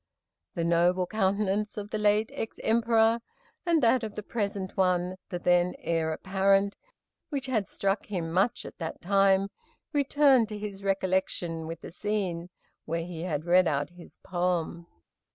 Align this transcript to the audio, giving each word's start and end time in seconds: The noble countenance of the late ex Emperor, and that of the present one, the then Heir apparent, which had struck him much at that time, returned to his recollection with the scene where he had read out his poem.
The 0.55 0.63
noble 0.63 1.05
countenance 1.05 1.77
of 1.77 1.91
the 1.91 1.99
late 1.99 2.31
ex 2.33 2.57
Emperor, 2.63 3.19
and 3.67 3.83
that 3.83 4.01
of 4.01 4.15
the 4.15 4.23
present 4.23 4.75
one, 4.75 5.15
the 5.29 5.37
then 5.37 5.75
Heir 5.77 6.11
apparent, 6.11 6.75
which 7.29 7.45
had 7.45 7.69
struck 7.69 8.07
him 8.07 8.31
much 8.33 8.65
at 8.65 8.79
that 8.79 8.99
time, 8.99 9.49
returned 9.93 10.49
to 10.49 10.57
his 10.57 10.81
recollection 10.83 11.67
with 11.67 11.81
the 11.81 11.91
scene 11.91 12.49
where 12.85 13.03
he 13.05 13.21
had 13.21 13.45
read 13.45 13.67
out 13.67 13.91
his 13.91 14.17
poem. 14.23 14.87